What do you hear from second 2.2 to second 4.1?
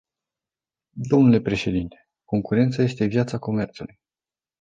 concurența este viața comerțului.